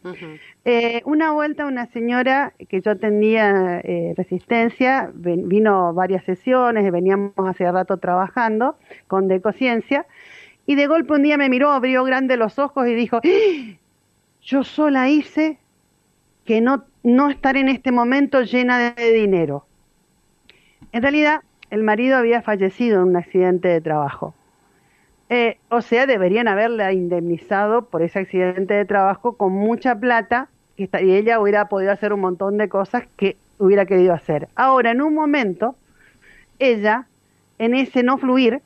Eh, 0.65 1.03
una 1.05 1.33
vuelta 1.33 1.67
una 1.67 1.87
señora 1.87 2.53
que 2.69 2.81
yo 2.81 2.97
tenía 2.97 3.81
eh, 3.81 4.15
resistencia, 4.17 5.11
vino 5.15 5.95
varias 5.95 6.25
sesiones, 6.25 6.91
veníamos 6.93 7.33
hace 7.39 7.71
rato 7.71 7.97
trabajando 7.97 8.77
con 9.07 9.29
Decociencia, 9.29 10.07
y 10.67 10.77
de 10.77 10.87
golpe 10.87 11.15
un 11.15 11.23
día 11.23 11.37
me 11.37 11.49
miró, 11.49 11.71
abrió 11.71 12.05
grande 12.05 12.37
los 12.37 12.59
ojos 12.59 12.87
y 12.87 12.95
dijo, 12.95 13.19
¡Ah! 13.19 13.77
yo 14.43 14.65
sola 14.65 15.09
hice 15.09 15.59
que 16.45 16.61
no, 16.61 16.85
no 17.05 17.31
estar 17.31 17.57
en 17.57 17.69
este 17.69 17.93
momento 17.93 18.43
llena 18.43 18.93
de 18.93 19.13
dinero. 19.13 19.67
En 20.91 21.03
realidad, 21.03 21.43
el 21.71 21.83
marido 21.83 22.17
había 22.17 22.43
fallecido 22.43 23.03
en 23.03 23.09
un 23.09 23.17
accidente 23.17 23.69
de 23.69 23.81
trabajo. 23.81 24.35
Eh, 25.29 25.59
o 25.69 25.81
sea, 25.83 26.07
deberían 26.07 26.49
haberla 26.49 26.93
indemnizado 26.93 27.87
por 27.87 28.03
ese 28.03 28.21
accidente 28.21 28.75
de 28.75 28.85
trabajo 28.85 29.37
con 29.37 29.53
mucha 29.53 29.95
plata 29.95 30.49
y 30.77 30.89
ella 30.95 31.41
hubiera 31.41 31.69
podido 31.69 31.93
hacer 31.93 32.13
un 32.13 32.21
montón 32.21 32.57
de 32.59 32.69
cosas 32.69 33.05
que 33.17 33.37
hubiera 33.59 33.87
querido 33.87 34.15
hacer. 34.15 34.49
Ahora, 34.55 34.91
en 34.91 35.03
un 35.03 35.15
momento, 35.15 35.77
ella, 36.59 37.07
en 37.59 37.75
ese 37.75 38.03
no 38.03 38.19
fluir, 38.19 38.63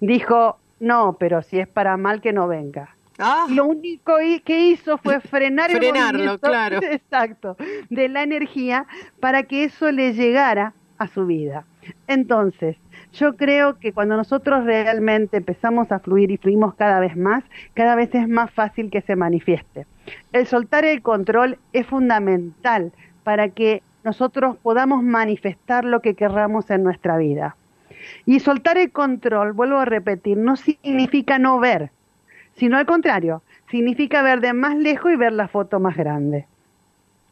dijo, 0.00 0.58
no, 0.80 1.16
pero 1.18 1.42
si 1.42 1.60
es 1.60 1.68
para 1.68 1.96
mal 1.96 2.20
que 2.20 2.32
no 2.32 2.48
venga. 2.48 2.96
Ah. 3.18 3.46
Lo 3.50 3.66
único 3.66 4.14
que 4.44 4.66
hizo 4.66 4.98
fue 4.98 5.20
frenar 5.20 5.70
el 5.70 5.78
Frenarlo, 5.78 6.38
claro. 6.38 6.78
exacto, 6.82 7.56
de 7.90 8.08
la 8.08 8.22
energía 8.22 8.86
para 9.20 9.44
que 9.44 9.64
eso 9.64 9.90
le 9.90 10.12
llegara 10.12 10.74
a 10.98 11.08
su 11.08 11.26
vida. 11.26 11.64
Entonces, 12.06 12.76
yo 13.12 13.36
creo 13.36 13.78
que 13.78 13.92
cuando 13.92 14.16
nosotros 14.16 14.64
realmente 14.64 15.36
empezamos 15.36 15.92
a 15.92 15.98
fluir 15.98 16.30
y 16.30 16.38
fluimos 16.38 16.74
cada 16.74 17.00
vez 17.00 17.16
más, 17.16 17.44
cada 17.74 17.94
vez 17.94 18.14
es 18.14 18.28
más 18.28 18.50
fácil 18.50 18.90
que 18.90 19.02
se 19.02 19.16
manifieste. 19.16 19.86
El 20.32 20.46
soltar 20.46 20.84
el 20.84 21.02
control 21.02 21.58
es 21.72 21.86
fundamental 21.86 22.92
para 23.24 23.50
que 23.50 23.82
nosotros 24.04 24.56
podamos 24.62 25.02
manifestar 25.02 25.84
lo 25.84 26.00
que 26.00 26.14
querramos 26.14 26.70
en 26.70 26.82
nuestra 26.82 27.16
vida. 27.18 27.56
Y 28.26 28.40
soltar 28.40 28.78
el 28.78 28.90
control, 28.90 29.52
vuelvo 29.52 29.78
a 29.78 29.84
repetir, 29.84 30.36
no 30.36 30.56
significa 30.56 31.38
no 31.38 31.60
ver, 31.60 31.90
sino 32.56 32.76
al 32.76 32.86
contrario, 32.86 33.42
significa 33.70 34.22
ver 34.22 34.40
de 34.40 34.52
más 34.52 34.76
lejos 34.76 35.12
y 35.12 35.16
ver 35.16 35.32
la 35.32 35.48
foto 35.48 35.80
más 35.80 35.96
grande. 35.96 36.46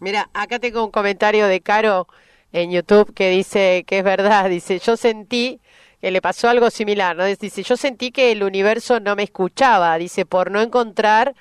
Mira, 0.01 0.31
acá 0.33 0.59
tengo 0.59 0.85
un 0.85 0.91
comentario 0.91 1.47
de 1.47 1.61
Caro 1.61 2.09
en 2.53 2.71
YouTube 2.71 3.13
que 3.15 3.31
dice 3.31 3.85
que 3.87 3.99
es 3.99 4.05
verdad, 4.05 4.49
dice, 4.49 4.79
yo 4.79 4.97
sentí 4.97 5.61
que 6.01 6.11
le 6.11 6.23
pasó 6.23 6.49
algo 6.49 6.71
similar, 6.71 7.15
¿no? 7.15 7.25
Dice, 7.27 7.63
yo 7.63 7.77
sentí 7.77 8.11
que 8.11 8.33
el 8.33 8.43
universo 8.43 9.01
no 9.01 9.15
me 9.17 9.23
escuchaba, 9.23 9.99
dice, 9.99 10.25
por 10.25 10.51
no 10.51 10.63
encontrar, 10.63 11.35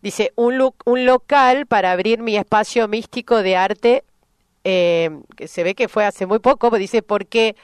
dice, 0.00 0.32
un, 0.36 0.72
un 0.86 1.06
local 1.06 1.66
para 1.66 1.92
abrir 1.92 2.20
mi 2.20 2.36
espacio 2.36 2.88
místico 2.88 3.42
de 3.42 3.56
arte, 3.56 4.04
eh, 4.64 5.10
que 5.36 5.46
se 5.46 5.62
ve 5.62 5.74
que 5.74 5.88
fue 5.88 6.06
hace 6.06 6.24
muy 6.24 6.38
poco, 6.38 6.70
dice, 6.78 7.02
porque 7.02 7.54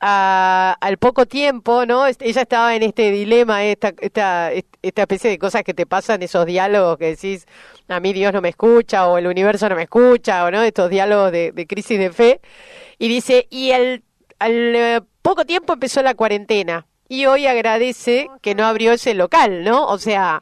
al 0.00 0.96
poco 0.98 1.26
tiempo, 1.26 1.84
¿no? 1.86 2.06
Ella 2.06 2.42
estaba 2.42 2.74
en 2.76 2.82
este 2.82 3.10
dilema, 3.10 3.64
esta, 3.64 3.92
esta, 4.00 4.52
esta 4.52 5.02
especie 5.02 5.30
de 5.30 5.38
cosas 5.38 5.64
que 5.64 5.74
te 5.74 5.86
pasan, 5.86 6.22
esos 6.22 6.46
diálogos 6.46 6.98
que 6.98 7.16
decís, 7.16 7.46
a 7.88 8.00
mí 8.00 8.12
Dios 8.12 8.32
no 8.32 8.40
me 8.40 8.50
escucha, 8.50 9.08
o 9.08 9.18
el 9.18 9.26
universo 9.26 9.68
no 9.68 9.76
me 9.76 9.82
escucha, 9.82 10.44
o 10.44 10.50
no, 10.50 10.62
estos 10.62 10.90
diálogos 10.90 11.32
de, 11.32 11.52
de 11.52 11.66
crisis 11.66 11.98
de 11.98 12.12
fe. 12.12 12.40
Y 12.98 13.08
dice, 13.08 13.46
y 13.50 13.70
el, 13.70 14.04
al 14.38 14.52
eh, 14.76 15.00
poco 15.22 15.44
tiempo 15.44 15.72
empezó 15.72 16.02
la 16.02 16.14
cuarentena. 16.14 16.86
Y 17.08 17.26
hoy 17.26 17.46
agradece 17.46 18.28
que 18.42 18.54
no 18.54 18.66
abrió 18.66 18.92
ese 18.92 19.14
local, 19.14 19.64
¿no? 19.64 19.86
O 19.86 19.98
sea, 19.98 20.40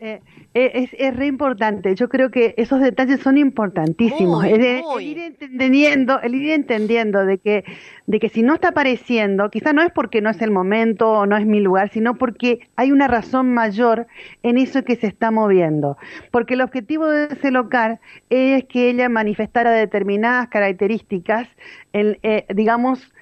eh, 0.00 0.20
es, 0.54 0.90
es, 0.98 1.16
re 1.16 1.26
importante. 1.26 1.94
Yo 1.94 2.08
creo 2.08 2.30
que 2.30 2.54
esos 2.58 2.80
detalles 2.80 3.20
son 3.20 3.38
importantísimos. 3.38 4.44
el, 4.44 4.60
ir 5.00 5.18
entendiendo, 5.18 6.20
el 6.20 6.34
ir 6.34 6.50
entendiendo 6.50 7.24
de 7.24 7.38
que, 7.38 7.64
de 8.06 8.20
que 8.20 8.28
si 8.28 8.42
no 8.42 8.54
está 8.54 8.68
apareciendo, 8.68 9.50
quizá 9.50 9.72
no 9.72 9.82
es 9.82 9.90
porque 9.92 10.20
no 10.20 10.30
es 10.30 10.42
el 10.42 10.50
momento 10.50 11.10
o 11.10 11.26
no 11.26 11.36
es 11.36 11.46
mi 11.46 11.60
lugar, 11.60 11.88
sino 11.90 12.16
porque 12.16 12.68
hay 12.76 12.92
una 12.92 13.08
razón 13.08 13.54
mayor 13.54 14.06
en 14.42 14.58
eso 14.58 14.84
que 14.84 14.96
se 14.96 15.06
está 15.06 15.30
moviendo. 15.30 15.96
Porque 16.30 16.54
el 16.54 16.60
objetivo 16.60 17.06
de 17.06 17.28
ese 17.32 17.50
local 17.50 18.00
es 18.28 18.64
que 18.64 18.90
ella 18.90 19.08
manifestara 19.08 19.70
determinadas 19.70 20.48
características, 20.48 21.48
en, 21.94 22.18
eh, 22.22 22.44
digamos, 22.54 23.12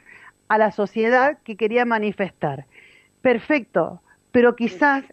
a 0.49 0.59
la 0.59 0.73
sociedad 0.73 1.39
que 1.45 1.57
quería 1.57 1.85
manifestar. 1.85 2.67
Perfecto, 3.23 4.03
pero 4.33 4.57
quizás 4.57 5.05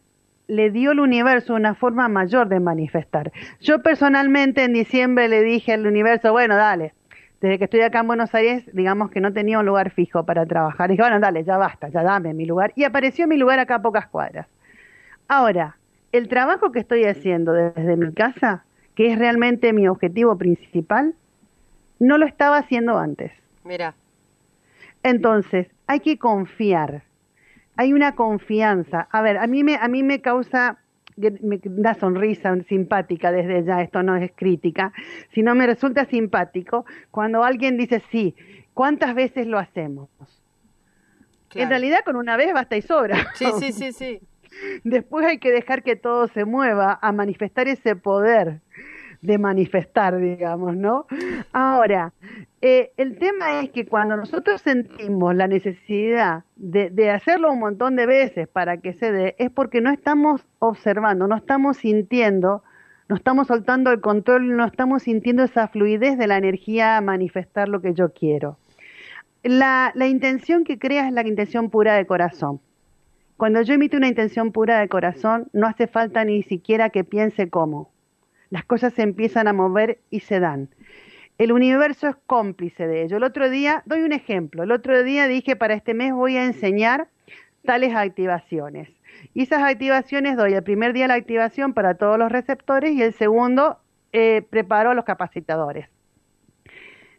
le 0.48 0.72
dio 0.72 0.92
al 0.92 1.00
universo 1.00 1.54
una 1.54 1.76
forma 1.76 2.08
mayor 2.08 2.48
de 2.48 2.60
manifestar. 2.60 3.32
Yo 3.60 3.82
personalmente 3.82 4.64
en 4.64 4.74
diciembre 4.74 5.28
le 5.28 5.42
dije 5.42 5.74
al 5.74 5.86
universo, 5.86 6.32
bueno, 6.32 6.56
dale, 6.56 6.94
desde 7.42 7.58
que 7.58 7.66
estoy 7.66 7.82
acá 7.82 8.00
en 8.00 8.08
Buenos 8.08 8.34
Aires, 8.34 8.64
digamos 8.74 9.12
que 9.12 9.22
no 9.22 9.32
tenía 9.32 9.60
un 9.60 9.66
lugar 9.66 9.92
fijo 9.92 10.26
para 10.26 10.46
trabajar. 10.46 10.90
Dije, 10.90 11.02
bueno, 11.02 11.20
dale, 11.20 11.44
ya 11.44 11.58
basta, 11.58 11.90
ya 11.90 12.02
dame 12.02 12.34
mi 12.34 12.46
lugar. 12.46 12.74
Y 12.76 12.84
apareció 12.84 13.28
mi 13.28 13.38
lugar 13.38 13.60
acá 13.60 13.76
a 13.76 13.82
pocas 13.82 14.08
cuadras. 14.08 14.48
Ahora, 15.28 15.78
el 16.12 16.30
trabajo 16.30 16.72
que 16.72 16.80
estoy 16.80 17.04
haciendo 17.04 17.54
desde 17.54 17.96
mi 17.98 18.14
casa, 18.14 18.64
que 18.96 19.12
es 19.12 19.20
realmente 19.20 19.74
mi 19.74 19.88
objetivo 19.88 20.38
principal, 20.38 21.14
no 22.00 22.18
lo 22.18 22.26
estaba 22.26 22.58
haciendo 22.58 22.98
antes. 22.98 23.32
Mira. 23.64 23.94
Entonces, 25.04 25.68
hay 25.86 26.00
que 26.00 26.18
confiar 26.18 27.04
hay 27.78 27.94
una 27.94 28.16
confianza. 28.16 29.08
A 29.12 29.22
ver, 29.22 29.38
a 29.38 29.48
mí 29.48 29.64
me, 29.64 29.76
a 29.76 29.88
mí 29.88 30.04
me 30.04 30.22
causa 30.22 30.80
me 31.18 31.60
da 31.64 31.96
sonrisa 31.96 32.56
simpática 32.70 33.32
desde 33.32 33.64
ya, 33.64 33.82
esto 33.82 34.04
no 34.04 34.16
es 34.16 34.32
crítica, 34.36 34.94
sino 35.34 35.56
me 35.56 35.66
resulta 35.66 36.06
simpático 36.06 36.86
cuando 37.10 37.44
alguien 37.44 37.76
dice 37.76 38.04
sí, 38.12 38.36
¿cuántas 38.76 39.16
veces 39.16 39.48
lo 39.48 39.58
hacemos? 39.58 40.10
En 41.56 41.70
realidad 41.70 42.02
con 42.06 42.18
una 42.18 42.38
vez 42.38 42.54
basta 42.54 42.78
y 42.78 42.84
sobra. 42.84 43.34
Sí, 43.34 43.46
sí, 43.60 43.72
sí, 43.72 43.92
sí. 43.94 44.22
Después 44.84 45.26
hay 45.26 45.40
que 45.40 45.52
dejar 45.52 45.82
que 45.82 45.96
todo 45.96 46.28
se 46.28 46.46
mueva 46.46 47.00
a 47.02 47.12
manifestar 47.12 47.68
ese 47.68 47.96
poder 47.96 48.62
de 49.22 49.38
manifestar, 49.40 50.18
digamos, 50.20 50.76
¿no? 50.76 51.08
Ahora, 51.52 52.14
eh, 52.62 52.92
el 52.98 53.20
tema 53.20 53.62
es 53.62 53.70
que 53.70 53.86
cuando 53.86 54.18
nosotros 54.18 54.62
sentimos 54.62 55.36
la 55.36 55.48
necesidad 55.48 56.44
de, 56.56 57.12
hacerlo 57.12 57.52
un 57.52 57.60
montón 57.60 57.96
de 57.96 58.08
veces 58.08 58.48
para 58.48 58.78
que 58.78 58.94
se 58.94 59.12
dé, 59.12 59.36
es 59.38 59.52
porque 59.52 59.80
no 59.80 59.92
estamos 59.92 60.42
observando, 60.58 61.28
no 61.28 61.36
estamos 61.36 61.78
sintiendo, 61.78 62.64
no 63.10 63.16
estamos 63.16 63.48
soltando 63.48 63.92
el 63.92 64.02
control, 64.02 64.58
no 64.58 64.66
estamos 64.66 65.04
sintiendo 65.04 65.44
esa 65.44 65.68
fluidez 65.68 66.18
de 66.18 66.26
la 66.26 66.38
energía 66.38 66.98
a 66.98 67.02
manifestar 67.02 67.70
lo 67.70 67.82
que 67.82 67.94
yo 67.94 68.12
quiero. 68.12 68.58
La, 69.44 69.92
la 69.94 70.08
intención 70.08 70.64
que 70.64 70.80
crea 70.80 71.08
es 71.08 71.14
la 71.14 71.28
intención 71.28 71.70
pura 71.70 71.94
de 71.96 72.08
corazón. 72.08 72.60
Cuando 73.38 73.62
yo 73.62 73.76
emito 73.76 73.98
una 73.98 74.08
intención 74.08 74.52
pura 74.52 74.80
de 74.80 74.90
corazón, 74.90 75.48
no 75.54 75.68
hace 75.68 75.86
falta 75.86 76.26
ni 76.26 76.42
siquiera 76.42 76.90
que 76.90 77.04
piense 77.04 77.50
cómo 77.52 77.92
las 78.50 78.66
cosas 78.66 78.94
se 78.94 79.02
empiezan 79.02 79.48
a 79.48 79.54
mover 79.54 80.00
y 80.10 80.22
se 80.22 80.40
dan. 80.40 80.70
El 81.38 81.52
universo 81.52 82.08
es 82.08 82.16
cómplice 82.26 82.88
de 82.88 83.04
ello. 83.04 83.18
El 83.18 83.24
otro 83.24 83.50
día, 83.50 83.84
doy 83.86 84.02
un 84.02 84.12
ejemplo, 84.12 84.64
el 84.64 84.72
otro 84.72 85.04
día 85.04 85.28
dije 85.28 85.56
para 85.56 85.76
este 85.76 85.94
mes 85.94 86.12
voy 86.14 86.36
a 86.36 86.46
enseñar 86.46 87.10
tales 87.64 87.94
activaciones. 87.94 88.90
Y 89.36 89.44
esas 89.44 89.62
activaciones 89.62 90.36
doy 90.36 90.54
el 90.54 90.64
primer 90.64 90.94
día 90.94 91.08
la 91.08 91.14
activación 91.14 91.74
para 91.74 91.96
todos 91.96 92.18
los 92.18 92.32
receptores 92.32 92.94
y 92.94 93.04
el 93.04 93.14
segundo 93.14 93.78
eh, 94.14 94.42
preparo 94.50 94.92
a 94.92 94.94
los 94.96 95.06
capacitadores. 95.06 95.88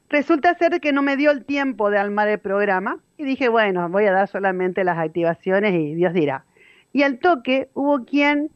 Resulta 0.08 0.54
ser 0.54 0.80
que 0.80 0.92
no 0.92 1.02
me 1.02 1.16
dio 1.16 1.30
el 1.30 1.44
tiempo 1.44 1.90
de 1.90 1.98
armar 1.98 2.28
el 2.28 2.38
programa 2.40 2.98
y 3.18 3.25
dije, 3.25 3.48
bueno, 3.48 3.88
voy 3.88 4.06
a 4.06 4.12
dar 4.12 4.26
solamente 4.26 4.82
las 4.82 4.98
activaciones 4.98 5.75
y 5.75 5.94
Dios 5.94 6.12
dirá. 6.12 6.44
Y 6.92 7.02
al 7.02 7.20
toque 7.20 7.68
hubo 7.75 8.04
quien 8.04 8.50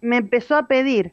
me 0.00 0.16
empezó 0.16 0.56
a 0.56 0.68
pedir 0.68 1.12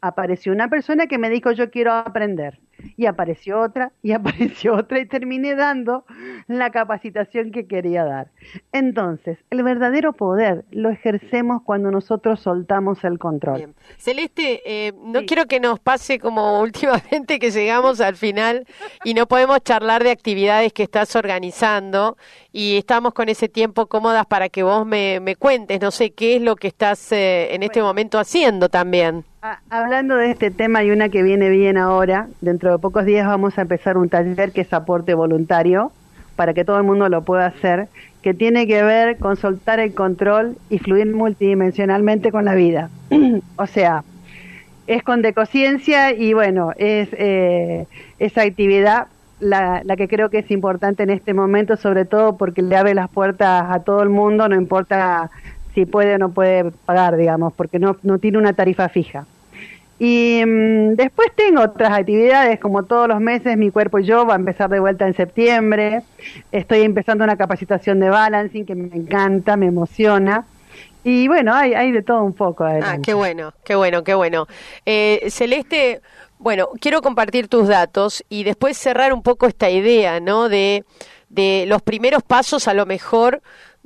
apareció 0.00 0.52
una 0.52 0.68
persona 0.68 1.06
que 1.06 1.18
me 1.18 1.30
dijo 1.30 1.52
yo 1.52 1.70
quiero 1.70 1.92
aprender 1.92 2.61
y 2.96 3.06
apareció 3.06 3.60
otra 3.60 3.92
y 4.02 4.12
apareció 4.12 4.74
otra 4.76 5.00
y 5.00 5.06
terminé 5.06 5.54
dando 5.54 6.04
la 6.46 6.70
capacitación 6.70 7.50
que 7.50 7.66
quería 7.66 8.04
dar. 8.04 8.30
Entonces, 8.72 9.38
el 9.50 9.62
verdadero 9.62 10.12
poder 10.12 10.64
lo 10.70 10.90
ejercemos 10.90 11.62
cuando 11.62 11.90
nosotros 11.90 12.40
soltamos 12.40 13.04
el 13.04 13.18
control. 13.18 13.74
Celeste, 13.98 14.62
eh, 14.64 14.92
no 15.02 15.24
quiero 15.26 15.46
que 15.46 15.60
nos 15.60 15.80
pase 15.80 16.18
como 16.18 16.60
últimamente 16.62 17.38
que 17.38 17.50
llegamos 17.50 18.00
al 18.00 18.16
final 18.16 18.66
y 19.04 19.14
no 19.14 19.26
podemos 19.26 19.62
charlar 19.62 20.02
de 20.02 20.10
actividades 20.10 20.72
que 20.72 20.82
estás 20.82 21.14
organizando 21.16 22.16
y 22.52 22.76
estamos 22.76 23.14
con 23.14 23.28
ese 23.28 23.48
tiempo 23.48 23.86
cómodas 23.86 24.26
para 24.26 24.48
que 24.50 24.62
vos 24.62 24.86
me, 24.86 25.20
me 25.20 25.36
cuentes, 25.36 25.80
no 25.80 25.90
sé, 25.90 26.10
qué 26.10 26.36
es 26.36 26.42
lo 26.42 26.56
que 26.56 26.68
estás 26.68 27.10
eh, 27.12 27.54
en 27.54 27.62
este 27.62 27.82
momento 27.82 28.18
haciendo 28.18 28.68
también. 28.68 29.24
hablando 29.70 30.16
de 30.16 30.30
este 30.30 30.50
tema 30.50 30.84
y 30.84 30.90
una 30.90 31.08
que 31.08 31.22
viene 31.22 31.48
bien 31.48 31.78
ahora, 31.78 32.28
dentro 32.42 32.70
de 32.70 32.78
pocos 32.78 33.06
días 33.06 33.26
vamos 33.26 33.58
a 33.58 33.62
empezar 33.62 33.96
un 33.96 34.10
taller 34.10 34.52
que 34.52 34.60
es 34.60 34.72
aporte 34.72 35.14
voluntario 35.14 35.92
para 36.36 36.52
que 36.52 36.64
todo 36.64 36.76
el 36.76 36.84
mundo 36.84 37.08
lo 37.08 37.22
pueda 37.22 37.46
hacer, 37.46 37.88
que 38.20 38.34
tiene 38.34 38.66
que 38.66 38.82
ver 38.82 39.18
con 39.18 39.36
soltar 39.36 39.80
el 39.80 39.94
control 39.94 40.56
y 40.68 40.78
fluir 40.78 41.06
multidimensionalmente 41.06 42.30
con 42.30 42.44
la 42.44 42.54
vida. 42.54 42.90
o 43.56 43.66
sea, 43.66 44.04
es 44.86 45.02
con 45.02 45.22
decociencia 45.22 46.12
y 46.12 46.34
bueno, 46.34 46.72
es 46.76 47.08
eh, 47.12 47.86
esa 48.18 48.42
actividad 48.42 49.06
la, 49.42 49.82
la, 49.84 49.96
que 49.96 50.08
creo 50.08 50.30
que 50.30 50.38
es 50.38 50.50
importante 50.50 51.02
en 51.02 51.10
este 51.10 51.34
momento, 51.34 51.76
sobre 51.76 52.04
todo 52.04 52.36
porque 52.36 52.62
le 52.62 52.76
abre 52.76 52.94
las 52.94 53.10
puertas 53.10 53.66
a 53.68 53.80
todo 53.80 54.02
el 54.02 54.08
mundo, 54.08 54.48
no 54.48 54.56
importa 54.56 55.30
si 55.74 55.86
puede 55.86 56.14
o 56.14 56.18
no 56.18 56.30
puede 56.30 56.70
pagar, 56.70 57.16
digamos, 57.16 57.52
porque 57.52 57.78
no, 57.78 57.96
no 58.02 58.18
tiene 58.18 58.38
una 58.38 58.52
tarifa 58.52 58.88
fija. 58.88 59.26
Y 59.98 60.42
mm, 60.44 60.94
después 60.94 61.30
tengo 61.34 61.62
otras 61.62 61.92
actividades, 61.92 62.58
como 62.58 62.84
todos 62.84 63.08
los 63.08 63.20
meses, 63.20 63.56
mi 63.56 63.70
cuerpo 63.70 63.98
y 63.98 64.04
yo 64.04 64.26
va 64.26 64.34
a 64.34 64.36
empezar 64.36 64.68
de 64.68 64.80
vuelta 64.80 65.06
en 65.06 65.14
septiembre. 65.14 66.02
Estoy 66.50 66.82
empezando 66.82 67.24
una 67.24 67.36
capacitación 67.36 68.00
de 68.00 68.10
balancing 68.10 68.66
que 68.66 68.74
me 68.74 68.96
encanta, 68.96 69.56
me 69.56 69.66
emociona. 69.66 70.44
Y 71.04 71.28
bueno, 71.28 71.54
hay, 71.54 71.74
hay 71.74 71.92
de 71.92 72.02
todo 72.02 72.22
un 72.22 72.32
poco. 72.32 72.64
Ah, 72.64 72.98
qué 73.02 73.14
bueno, 73.14 73.52
qué 73.64 73.74
bueno, 73.74 74.04
qué 74.04 74.14
bueno. 74.14 74.46
Eh, 74.86 75.26
Celeste, 75.30 76.00
bueno, 76.42 76.68
quiero 76.80 77.02
compartir 77.02 77.48
tus 77.48 77.68
datos 77.68 78.24
y 78.28 78.44
después 78.44 78.76
cerrar 78.76 79.12
un 79.12 79.22
poco 79.22 79.46
esta 79.46 79.70
idea, 79.70 80.20
¿no? 80.20 80.48
De, 80.48 80.84
de 81.28 81.64
los 81.66 81.82
primeros 81.82 82.22
pasos 82.22 82.68
a 82.68 82.74
lo 82.74 82.84
mejor 82.84 83.42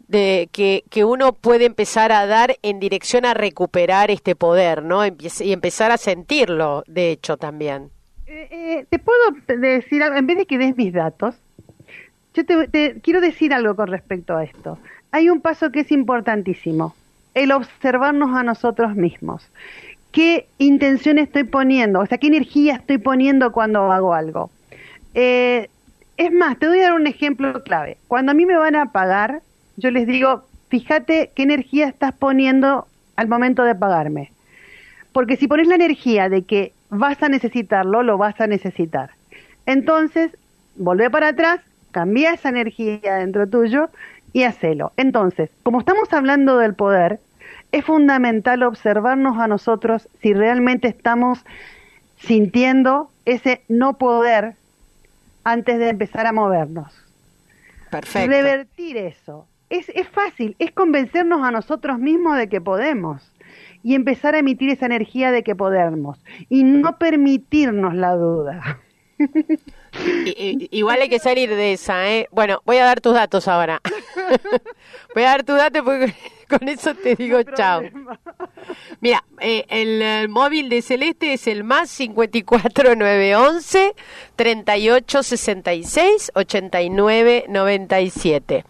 de 0.08 0.48
que, 0.52 0.84
que 0.90 1.04
uno 1.04 1.32
puede 1.32 1.64
empezar 1.64 2.12
a 2.12 2.26
dar 2.26 2.56
en 2.62 2.80
dirección 2.80 3.24
a 3.24 3.34
recuperar 3.34 4.10
este 4.10 4.34
poder, 4.36 4.82
¿no? 4.82 5.04
y 5.06 5.52
empezar 5.52 5.90
a 5.90 5.96
sentirlo, 5.96 6.84
de 6.86 7.10
hecho, 7.10 7.36
también. 7.36 7.90
Eh, 8.26 8.48
eh, 8.50 8.86
te 8.88 8.98
puedo 8.98 9.20
decir 9.46 10.02
algo, 10.02 10.16
en 10.16 10.26
vez 10.26 10.38
de 10.38 10.46
que 10.46 10.58
des 10.58 10.76
mis 10.76 10.92
datos, 10.92 11.34
yo 12.34 12.44
te, 12.44 13.00
quiero 13.00 13.20
decir 13.20 13.52
algo 13.54 13.74
con 13.74 13.88
respecto 13.88 14.36
a 14.36 14.44
esto. 14.44 14.78
Hay 15.10 15.30
un 15.30 15.40
paso 15.40 15.70
que 15.70 15.80
es 15.80 15.90
importantísimo, 15.90 16.94
el 17.34 17.52
observarnos 17.52 18.36
a 18.36 18.42
nosotros 18.42 18.94
mismos. 18.94 19.48
¿Qué 20.16 20.48
intención 20.56 21.18
estoy 21.18 21.44
poniendo? 21.44 22.00
O 22.00 22.06
sea, 22.06 22.16
¿qué 22.16 22.28
energía 22.28 22.76
estoy 22.76 22.96
poniendo 22.96 23.52
cuando 23.52 23.92
hago 23.92 24.14
algo? 24.14 24.50
Eh, 25.12 25.68
es 26.16 26.32
más, 26.32 26.58
te 26.58 26.66
voy 26.66 26.78
a 26.78 26.84
dar 26.84 26.94
un 26.94 27.06
ejemplo 27.06 27.62
clave. 27.62 27.98
Cuando 28.08 28.32
a 28.32 28.34
mí 28.34 28.46
me 28.46 28.56
van 28.56 28.76
a 28.76 28.92
pagar, 28.92 29.42
yo 29.76 29.90
les 29.90 30.06
digo, 30.06 30.44
fíjate 30.70 31.32
qué 31.34 31.42
energía 31.42 31.86
estás 31.86 32.14
poniendo 32.14 32.86
al 33.16 33.28
momento 33.28 33.62
de 33.64 33.74
pagarme. 33.74 34.32
Porque 35.12 35.36
si 35.36 35.48
pones 35.48 35.68
la 35.68 35.74
energía 35.74 36.30
de 36.30 36.44
que 36.44 36.72
vas 36.88 37.22
a 37.22 37.28
necesitarlo, 37.28 38.02
lo 38.02 38.16
vas 38.16 38.40
a 38.40 38.46
necesitar. 38.46 39.10
Entonces, 39.66 40.34
volvé 40.76 41.10
para 41.10 41.28
atrás, 41.28 41.60
cambia 41.90 42.32
esa 42.32 42.48
energía 42.48 43.16
dentro 43.16 43.46
tuyo 43.46 43.90
y 44.32 44.44
hacelo. 44.44 44.92
Entonces, 44.96 45.50
como 45.62 45.80
estamos 45.80 46.10
hablando 46.14 46.56
del 46.56 46.74
poder, 46.74 47.20
es 47.72 47.84
fundamental 47.84 48.62
observarnos 48.62 49.38
a 49.38 49.48
nosotros 49.48 50.08
si 50.20 50.34
realmente 50.34 50.88
estamos 50.88 51.44
sintiendo 52.18 53.10
ese 53.24 53.62
no 53.68 53.98
poder 53.98 54.54
antes 55.44 55.78
de 55.78 55.88
empezar 55.88 56.26
a 56.26 56.32
movernos. 56.32 56.92
Perfecto. 57.90 58.28
Revertir 58.28 58.96
eso 58.96 59.46
es, 59.70 59.88
es 59.90 60.08
fácil, 60.08 60.56
es 60.58 60.72
convencernos 60.72 61.42
a 61.42 61.50
nosotros 61.50 61.98
mismos 61.98 62.36
de 62.36 62.48
que 62.48 62.60
podemos 62.60 63.32
y 63.82 63.94
empezar 63.94 64.34
a 64.34 64.38
emitir 64.38 64.70
esa 64.70 64.86
energía 64.86 65.30
de 65.30 65.42
que 65.42 65.54
podemos 65.54 66.18
y 66.48 66.64
no 66.64 66.98
permitirnos 66.98 67.94
la 67.94 68.16
duda. 68.16 68.80
igual 70.70 71.00
hay 71.00 71.08
que 71.08 71.18
salir 71.18 71.50
de 71.50 71.72
esa, 71.72 72.08
¿eh? 72.10 72.28
Bueno, 72.30 72.62
voy 72.64 72.76
a 72.78 72.84
dar 72.84 73.00
tus 73.00 73.14
datos 73.14 73.48
ahora. 73.48 73.80
voy 75.14 75.24
a 75.24 75.28
dar 75.28 75.42
tus 75.44 75.56
datos 75.56 75.82
porque 75.82 76.14
con 76.48 76.68
eso 76.68 76.94
te 76.94 77.16
digo 77.16 77.42
chao. 77.42 77.82
Mira, 79.00 79.24
eh, 79.40 79.64
el, 79.68 80.28
móvil 80.28 80.68
de 80.68 80.82
Celeste 80.82 81.32
es 81.32 81.46
el 81.46 81.64
más 81.64 81.88
54911 81.90 83.94
3866 84.36 86.32
8997. 86.34 88.64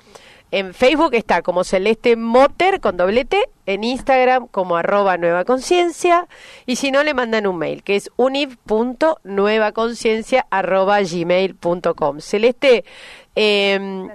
En 0.53 0.75
Facebook 0.75 1.15
está 1.15 1.43
como 1.43 1.65
Celeste 1.65 2.15
Moter 2.15 2.81
con 2.81 2.97
doblete, 2.97 3.49
en 3.67 3.83
Instagram 3.83 4.47
como 4.47 4.77
arroba 4.77 5.17
Nueva 5.17 5.45
Conciencia 5.45 6.29
y 6.67 6.77
si 6.77 6.93
no 6.93 7.03
le 7.03 7.15
mandan 7.15 7.49
un 7.49 7.59
mail 7.59 7.83
que 7.83 7.97
es 7.97 8.13
univ.nuevaconciencia 8.17 10.47
arroba 10.51 11.01
gmail.com. 11.03 12.21
Celeste, 12.21 12.85
em, 13.35 14.09